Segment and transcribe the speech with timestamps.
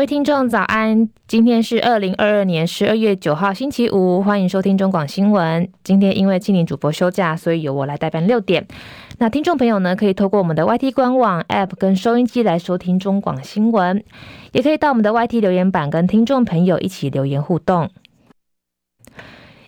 [0.00, 5.68] 各位听众早安，今天是二零二二年十二月九号星期五，欢迎收听中广新闻。
[5.84, 8.66] 今天因为青年主播休假，所以由我来代班六点。
[9.18, 14.02] 那听众朋友呢，可以透过我们的 YT 官网 App 跟收音机来收听中广新闻，
[14.52, 17.90] 也可以到我们的 YT 留言板跟听众朋友一起留言互动。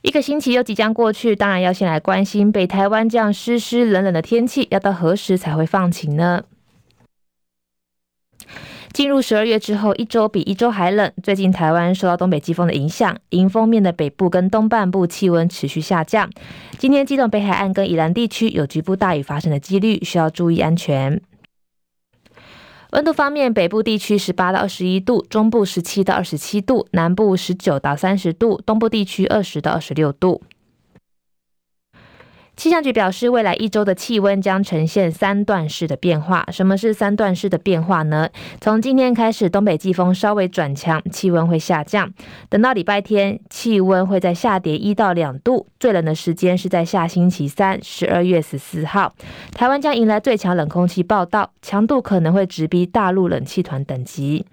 [0.01, 6.45] 一个星期又即将过去，当然要先来关心北台湾这样湿湿冷冷的天气，要到何时才会放晴呢？
[8.93, 11.11] 进入十二月之后，一周比一周还冷。
[11.23, 16.29] 最近台湾受到东北季风的影响，迎风面的北部跟东半部气温持续下降。
[16.77, 21.23] 今天基隆北海岸跟宜兰地区有局部大雨发生的几率，需要注意安全。
[22.91, 30.43] 温度方面，北部地区十八到二十一度，中部十七到二十七度，南部十九到三十度，东部地区二十到二十六度。
[32.63, 36.47] 气象局表示，未来一周的气温将呈现三段式的变化。
[36.53, 38.29] 什么是三段式的变化呢？
[38.61, 42.13] 从今天开始，东北季风稍微转强，气温会下降。
[42.49, 45.67] 等到礼拜天，气温会再下跌一到两度。
[45.81, 49.13] 最冷的时间是在下星期三，十二月十四号，
[49.53, 54.47] 台湾将迎来最强冷空气报道，强度可能会直逼大陆冷气团等级。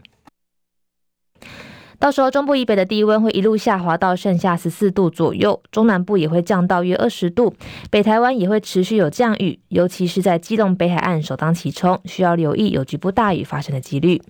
[1.99, 7.53] 到时候，中部以北的低温会一路下滑到剩下十四度左右，中南部也会降到约二十度，
[7.91, 14.21] 北台湾也会持续有降雨，尤其是在基隆北海岸首当其冲，需要留意有局部大雨发生的几率。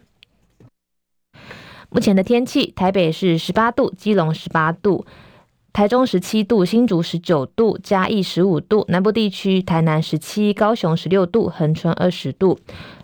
[1.92, 5.06] 目前的天气，台北是十八度，基隆十八度，
[5.72, 12.58] 台中十七度，新竹十九度，嘉义十五度，南部地区台南十七，高雄十六度，恒春二十度。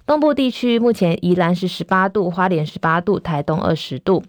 [0.06, 4.23] 东部地区目前宜兰是十八度，花莲十八度，台东二十度。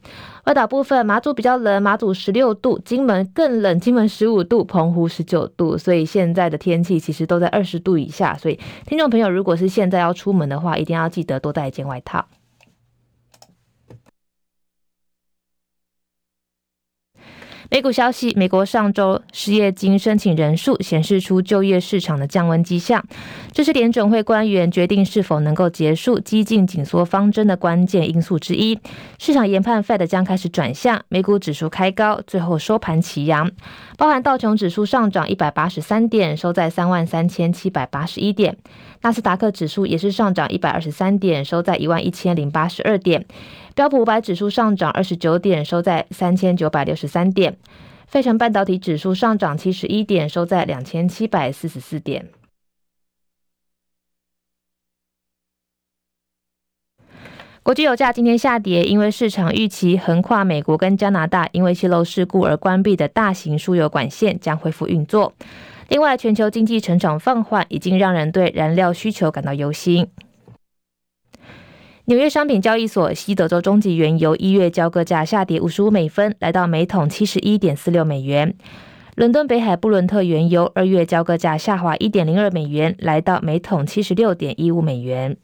[0.46, 5.76] 外岛部分马祖比较冷，马祖十六度，金门更冷，金门十五度，澎湖十九度。
[5.76, 8.34] 所以现在的天气其实都在二十度以下。
[8.38, 12.24] 所以听众朋友，如果是现在要出门的话，一定要记得多带一件外套。
[17.68, 23.04] 美股消息：美国上周失业金申请人数显示出就业市场的降温迹象，
[23.50, 28.78] 这是联准会官员决定是否能够结束激进紧缩方针的关键因素之一。
[29.18, 33.50] 市场研判 Fed 将开始转向，美股指数开高，最后收盘齐扬，
[33.98, 38.54] 包含道琼指数上涨一百八十三点，收在三万三千七百八十一点；
[39.02, 43.26] 纳斯达克指数也是上涨一百二十三点，收在一万一千零八十二点。
[43.76, 47.58] 标普五百指数上涨二十九点，收在三千九百六十三点。
[48.06, 52.30] 费城半导体指数上涨七十一点，收在两千七百四十四点。
[57.62, 65.34] 国际油价今天下跌，因为市场预期横跨美国跟加拿大因为泄漏事故而关闭的大型输油管线将恢复运作。
[65.88, 70.08] 另外，全球经济成长放缓，已经让人对燃料需求感到忧心。
[72.08, 78.54] 纽约商品交易所西德州中级原油一月交割价下跌五十五美分，来到每桶七十一点四六美元。
[79.16, 85.36] 伦敦北海布伦特原油二月交割价下滑一点零二美元，来到每桶七十六点一五美元。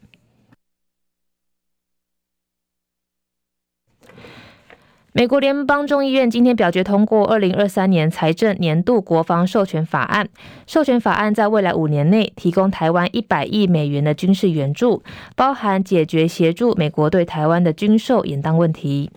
[5.15, 10.27] 美国联邦众议院今天表决通过二零二三年财政年度国防授权法案。
[10.67, 15.03] 授权法案在未来五年内提供台湾一百亿美元的军事援助，
[15.37, 19.11] 包含解决协助美国对台湾的军售延宕问题。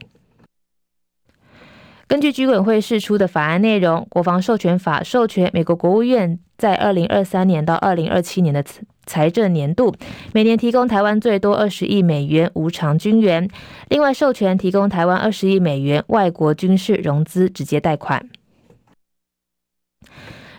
[2.07, 8.63] 根据居委会释出的法案内容，国防授权法授权美国国务院在二零二三年到二零二七年的
[9.07, 9.95] 财政年度，
[10.31, 13.49] 每年提供台湾最多二十亿美元无偿军援，
[13.89, 18.29] 另外授权提供台湾二十亿美元外国军事融资直接贷款。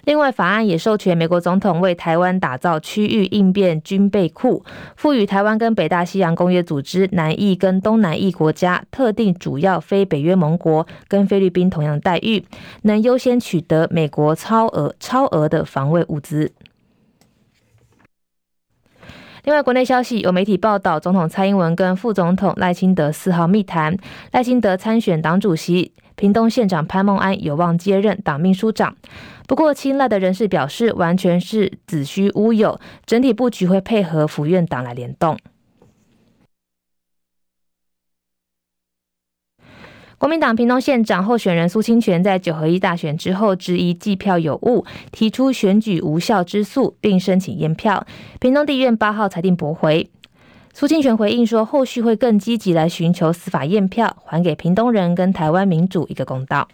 [0.06, 12.44] 另外，法案也授权美国总统为台湾打造区域应变军备库，赋予台湾跟北大西洋公约组织、南翼跟东南翼国家特定主要非北约盟国跟菲律宾同样的待遇，
[12.82, 16.52] 能优先取得美国超额超额的防卫物资。
[19.42, 23.96] 另外，国内消息有媒体报道，总统蔡英文跟副总统赖清德四号密谈，
[24.30, 28.96] 赖清德参选党主席，屏东县长潘孟安有望接任党秘书长。
[29.46, 35.38] 不过，亲赖的人士表示，完全是子虚乌有，整体布局会配合府院党来联动。
[40.18, 48.06] 国民党屏东县长候选人苏清泉在九合一大选之后质疑计票有误，提出选举无效之诉，并申请验票。
[48.40, 50.10] 屏东地院八号裁定驳回。
[50.72, 56.66] 苏清泉回应说，后续会更积极来寻求司法验票，还给屏东人跟台湾民主一个公道。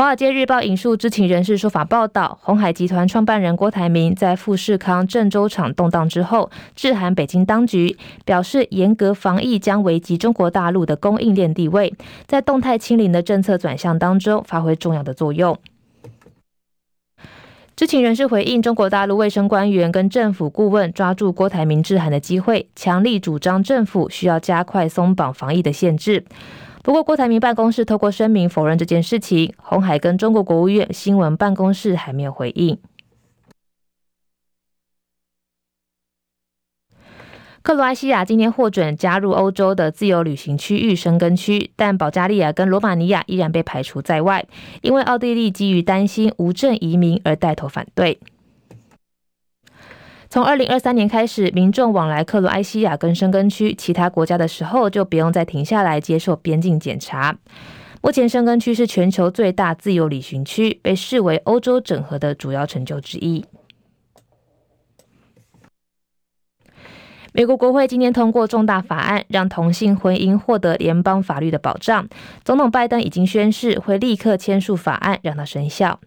[0.00, 11.92] 华尔街日报引述知情人士说法报道，鸿海集团创办人郭台铭在富士康郑州厂动荡之后，致函北京当局，表示严格防疫将危及中国大陆的供应链地位，
[12.26, 15.58] 在动态清零的政策转向当中发挥重要的作用。
[17.76, 26.24] 知情人士回应中国大陆卫生官员跟政府顾问抓住郭台铭致函的机会，强力主张政府需要加快松绑防疫的限制。
[26.82, 29.52] 不过，郭台铭办公室透过声明否认这件事情。
[29.58, 32.78] 鸿海跟中国国务院新闻办公室还没有回应。
[37.62, 44.46] 克罗埃西亚今天获准加入欧洲的自由旅行区域申根区，但保加利亚跟罗马尼亚依然被排除在外，
[44.80, 48.18] 因为奥地利基于担心无证移民而带头反对。
[50.30, 57.36] 从二零二三年开始，民众往来克罗埃西亚跟申根区其他国家的时候，就不用再停下来接受边境检查。
[58.00, 63.44] 目前，申根区是全球最大自由旅行区，被视为欧洲整合的主要成就之一。
[67.32, 72.08] 美国国会今天通过重大法案，让同性婚姻获得联邦法律的保障。
[72.44, 75.98] 总统拜登已经宣誓，会立刻签署法案，让它生效。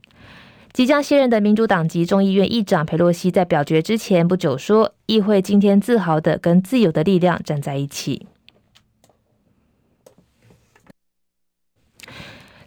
[0.74, 8.26] 即将卸任的民主党籍众议院议长佩洛西在表决之前不久说：“议会今天自豪的跟自由的力量站在一起。”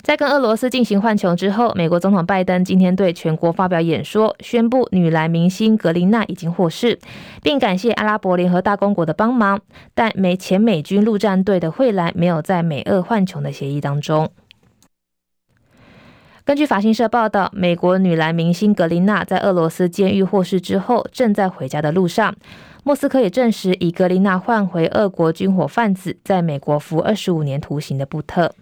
[0.04, 7.00] 在跟俄罗斯进行换球之后，美国总统拜登今天对全国发表演说，宣布女篮明星格琳娜已经获释，
[7.42, 9.58] 并感谢阿拉伯联合大公国的帮忙，
[9.94, 14.30] 但美前美军陆战队的惠兰没有在美俄换球的协议当中。
[16.46, 22.36] 根据法新社报道，美国女篮明星格林娜在俄罗斯监狱获释之后，正在回家的路上。
[22.84, 28.54] 莫斯科也证实，以格林娜换回俄国军火贩子在美国服二十五年徒刑的布特。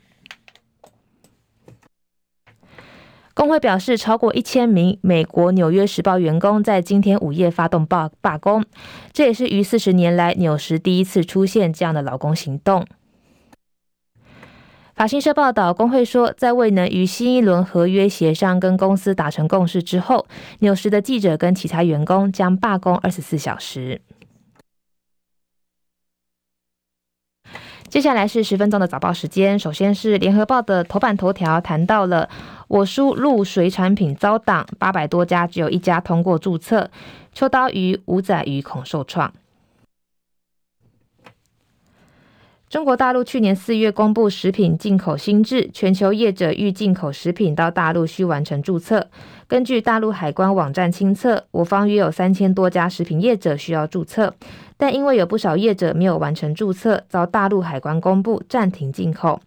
[3.35, 8.65] 工会表示，超过一千名美国《纽约时报》员工在今天午夜发动罢罢工，
[9.13, 12.87] 这也是逾四十年来纽时第一次出现这样的劳工行动。
[14.95, 20.25] 法新社报道，工会说，在未能与新一轮合约协商跟公司达成共识之后，
[20.61, 24.01] 纽时的记者跟其他员工将罢工二十四小时。
[27.89, 32.29] 接下来是十分钟的早报时间，首先是联合报的头版头条，谈到了
[32.69, 36.89] 我输入水产品遭挡，八百多家只有一家通过注册，
[37.33, 39.33] 秋刀鱼、五仔鱼恐受创。
[42.75, 49.07] 中国大陆去年四月公布食品进口新制，全球业者欲进口食品到大陆需完成注册。
[49.47, 54.35] 根据大陆海关网站清册，我方约有三千多家食品业者需要注册，
[54.77, 59.41] 但因为有不少业者没有完成注册，遭大陆海关公布暂停进口。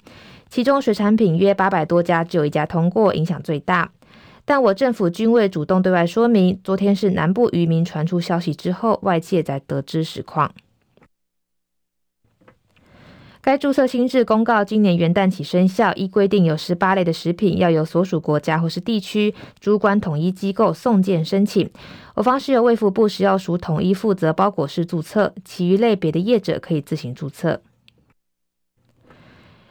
[0.49, 3.91] 其中水产品约八百多家，只有一家通过，影响最大。
[4.45, 6.57] 但我政府均未主动对外说明。
[6.63, 10.49] 昨天是南部渔民传出消息之后，外界才得知实况。
[13.41, 21.69] 该注册新制公告今年元旦起生效，依规定有十八类的食品要由所属国家或是地区主管统一机构送件申请。
[22.15, 27.61] 我方是由卫福部食药署统一负责包裹式注册，其余类别的业者可以自行注册。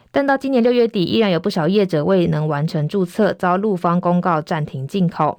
[0.09, 5.37] 但到今年六月底，依然有不少业者未能完成注册，遭陆方公告暂停进口。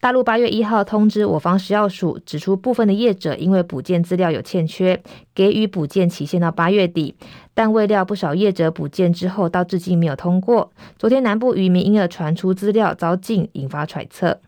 [0.00, 5.02] 大陆八月一号通知我方食药署，指出部分的业者因为补件资料有欠缺，
[5.34, 7.16] 给予补件期限到八月底，
[7.58, 10.70] 但未料不少业者补件之后到至今没有通过。
[10.96, 14.40] 昨天南部渔民因而传出资料遭禁，引发揣测。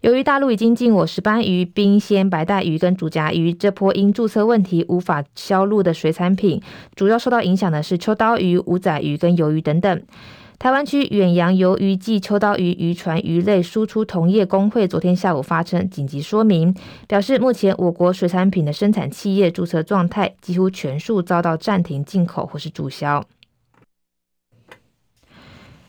[0.00, 6.62] 由于大陆已经禁我石斑鱼、冰鲜白带鱼跟竹荚鱼，这波因注册问题无法销路的水产品，
[6.94, 10.02] 主要受到影响的是秋刀鱼、午仔鱼跟鱿鱼等等。
[10.62, 16.72] 台湾区远洋鱿鱼暨秋刀鱼渔船鱼类输出同业工会昨天下午发称紧急说明，
[17.08, 23.26] 表示目前我国水产品的生产企业注册状态几乎全数遭到暂停进口或是注销。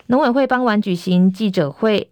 [0.08, 2.10] 农委会傍晚举行记者会。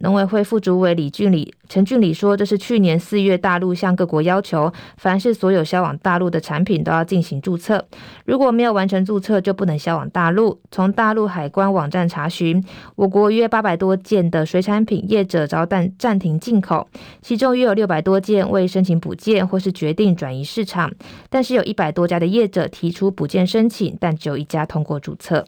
[0.00, 7.82] 农委会副主委李俊礼、陈俊礼说：“这是去年四月大陆向各国要求，凡是所有销往大陆的产品都要进行注册，
[8.26, 10.60] 如果没有完成注册，就不能销往大陆。
[10.70, 12.62] 从大陆海关网站查询，
[12.94, 16.86] 我国约八百多件的水产品业者遭暂暂停进口，
[17.22, 20.92] 其中约有六百多件未申请补件或是决定转移市场，
[21.30, 25.46] 但是有一百多家的业者提出补件申请，但只有一家通过注册。”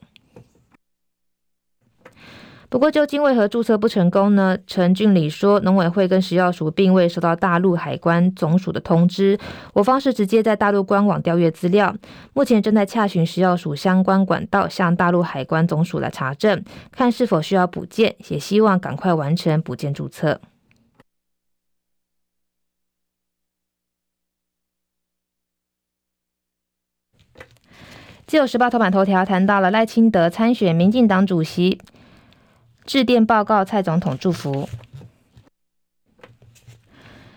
[2.71, 4.59] 不过，究竟为何注册不成功呢？
[4.67, 9.39] 陈俊礼说，农委会跟食药署并未收到大陆海关总署的通知，
[9.73, 11.95] 我方是直接在大陆官网调阅资料，
[12.35, 20.39] 目前正在洽询食药署相关管道，向大陆海关总署来查证，看是否需要补件，也希望赶快完成补件注册。
[28.27, 31.81] 自由时报头版头条谈到了赖清德参选民进党主席。
[32.89, 34.67] 致电报告蔡总统祝福。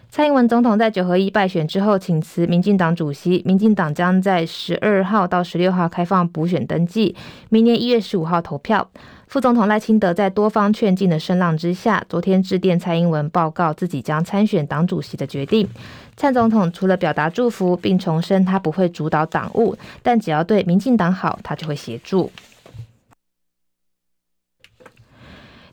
[0.09, 7.17] 蔡英文总统在九合一败选之后请辞民进党主席，民进党将在十二号到十六号开放补选登记，
[7.49, 8.89] 明年一月十五号投票。
[9.27, 15.67] 副总统赖清德在多方劝进的声浪之下，昨天致电蔡英文报告自己将参选党主席的决定。
[16.15, 22.31] 蔡总统除了表达祝福，并重申他不会主导党务，但只要对民进党好，他就会协助。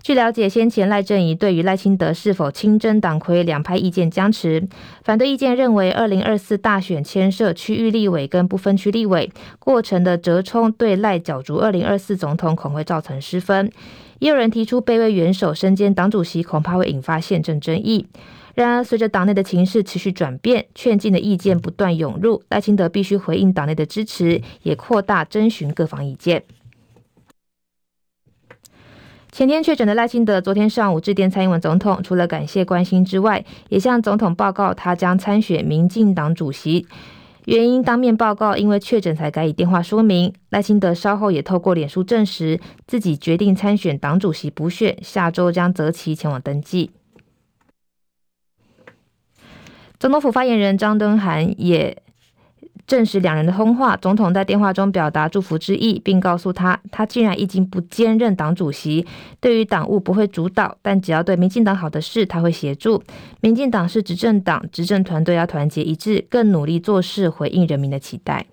[0.09, 4.67] 据了解，先前赖阵营对于赖清德是否亲征党魁两派意见僵持。
[5.05, 13.71] 反对意见认为，二零二四大选牵涉区域立委跟不分区立委过程的折冲，对赖角逐二零二四总统恐会造成失分。
[14.19, 18.07] 也有人提出，卑位元首身兼党主席，恐怕会引发宪政争议。
[18.55, 26.45] 然而，随着党内的情势持续转变，劝进的意见不断涌入，赖清德必须回应党内的支持，也扩大征询各方意见。
[29.31, 36.87] 前天确诊的赖清德，昨天上午致电蔡英文总统，除了感谢关心之外，也向总统报告他将参选民进党主席。
[37.45, 40.33] 原因当面报告，因为确诊才改以电话说明。
[40.51, 46.91] 赖清德稍后也透过脸书证实，自己决定参选党主席补选，下周将择期前往登记。
[50.01, 52.03] 总统府发言人张敦涵也。
[52.89, 59.07] 证实两人的通话，总统在电话中表达祝福之意，并告诉他，他既然已经不兼任党主席，
[59.41, 63.05] 对于党务不会主导，但只要对民进党好的事，他会协助。
[63.43, 68.47] 民进党是执政党，执政团队要团结一致，更努力做事，回应人民的期待。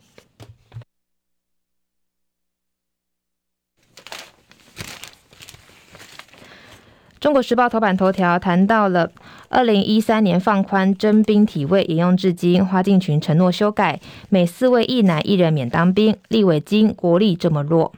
[7.21, 9.09] 中国时报头版头条谈到了。
[9.49, 13.99] 二零一三年放宽征兵体位沿用至今，花敬群承诺修改，
[14.29, 16.15] 每四位一男一人免当兵。
[16.29, 17.93] 立委惊国力这么弱。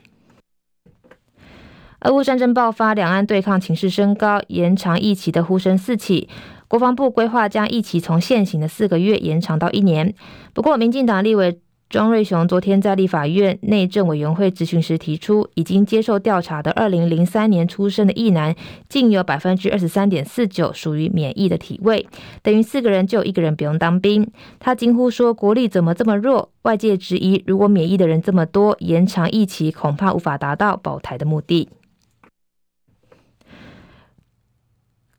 [2.01, 6.30] 俄乌战争爆发，两岸对抗情势升高，延长役期的呼声四起。
[6.68, 10.13] 国防部规划将役期从现行的四个月延长到一年。
[10.54, 11.60] 不过，民进党立委。
[11.89, 18.53] 庄瑞雄昨天在立法院内政委员会质询时提出，已经接受调查的二零零三年出生的役男，
[18.89, 22.06] 竟有百分之二十三点四九属于免疫的体位，
[22.44, 24.29] 等于四个人就一个人不用当兵。
[24.60, 31.70] 他惊呼说：“国力怎么这么弱？”外界质疑，如果免疫的人这么多，延长役期恐怕无法达到保台的目的。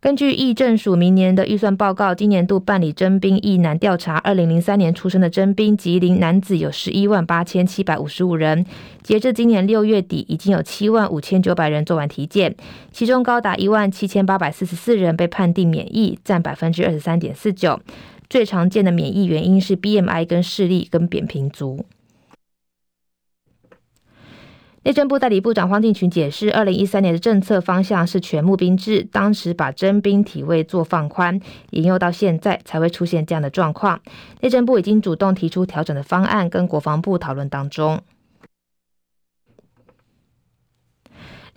[0.00, 8.64] 根据议政署明年的预算报告，今年度办理征兵役男调查，二零零三年出生的征兵吉林男子有十一万八千七百五十五人，
[9.02, 12.54] 截至今年六月底，已经有七万五千九百人做完体检，
[12.92, 17.80] 其中高达一万七千八百四十四人被判定免疫，占百分之二十三点四九。
[18.30, 21.84] 最常见的免疫原因是 BMI 跟视力跟扁平足。
[24.88, 31.38] 内政部代理部长黄敬群解释，二零一三年的政策方向是全募兵制，当时把征兵体位做放宽，
[31.72, 34.00] 引诱到现在才会出现这样的状况。
[34.40, 38.00] 内政部已经主动提出调整的方案，跟国防部讨论当中。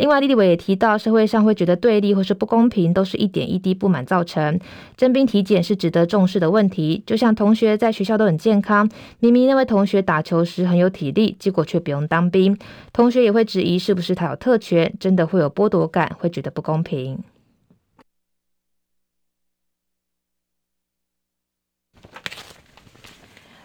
[0.01, 4.60] 另外，立委也提到，社会上会觉得对立或是不公平，都是一点一滴不满造成。
[4.98, 7.03] 征兵体检是值得重视的问题。
[7.05, 8.89] 就像同学在学校都很健康，
[9.20, 12.58] 明明那位同学打球时很有体力，结果却不用当兵，
[12.91, 17.20] 同学也会质疑是不是他有特权，真的会有剥夺感，会觉得不公平。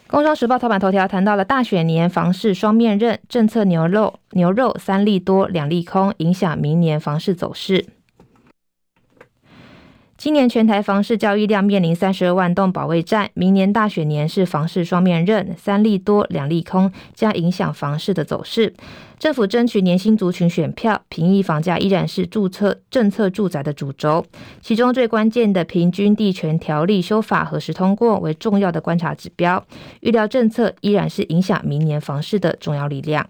[0.09, 7.85] 工商时报头版头条谈到了大选年房市双面刃，政策牛肉牛肉三利多两利空，影响明年房市走势。
[10.19, 18.73] 今年全台房市交易量面临三十二万栋保卫战，明年大选年是房市双面刃，三利多两利空，将影响房市的走势。
[19.19, 24.25] 政府争取年薪族群选票，平抑房价依然是注册政策住宅的主轴。
[24.63, 29.63] 其中最关键的平均地权条例修法何时通过为重要的观察指标。
[30.01, 33.29] 预料政策依然是影响明年房市的重要力量。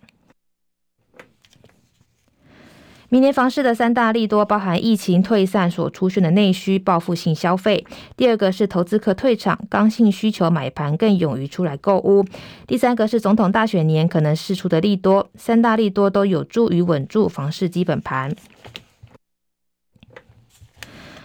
[3.09, 7.87] 明年房市的三大利多包含疫情退散所出现的内需报复性消费，
[8.17, 12.25] 第二个是投资客退场，刚性需求买盘更勇于出来购屋，
[12.67, 18.35] 第三个是总统大选年可能释出的利多，三大利多都有助于稳住房市基本盘。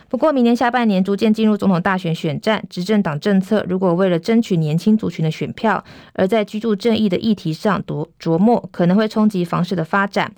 [0.07, 5.83] 不过，明年下半年逐渐进入总统大选选战，执政党政策如果为了争取年轻族群的选票，
[6.13, 10.31] 而在居住正义的议题上琢琢磨，可能会冲击房市的发展。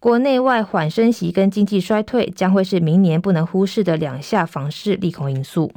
[0.00, 5.70] 国内外缓升息跟经济衰退将会是明年不能忽视的两下房市利空因素。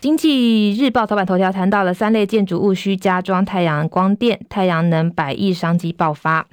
[0.00, 6.46] 经济日报头版头条谈到了三类建筑物需加装太阳光电，太阳能百亿商机爆发。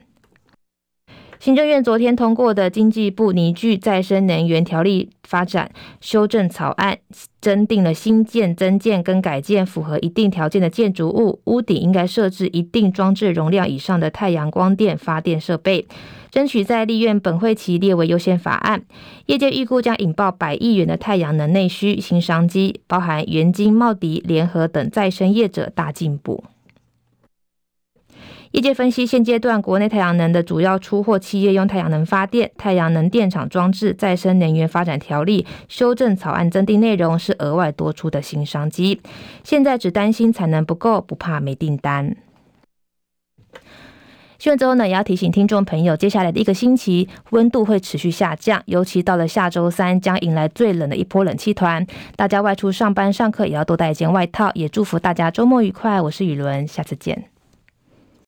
[1.39, 6.97] 行政院昨天通过的经济部拟具再生能源条例发展修正草案，
[7.39, 15.85] 增订了新建、增建跟改建符合一定条件的建筑物，屋顶应该设置一定装置容量以上的太阳光电发电设备，
[16.31, 18.83] 争取在立院本会期列为优先法案。
[19.27, 26.43] 业界预估将引爆百亿元的太阳能内需新商机，包含元晶、茂迪、联合等再生业者大进步。
[28.57, 38.99] 业界分析，现阶段国内太阳能的主要出货企业用太阳能发电，太阳能电厂装置再生能源发展条例修正草案增订内容是额外多出的新商机。
[39.43, 42.15] 现在只担心产能不够，不怕没订单。
[44.39, 51.85] 新闻之后呢，也要提醒听众朋友，接下来的一个星期温度会持续下降，尤其到了下周三将迎来最冷的一波冷气团。
[52.15, 54.49] 大家外出上班上课也要多带一件外套。
[54.55, 56.01] 也祝福大家周末愉快。
[56.01, 57.36] 我是雨伦，下次见。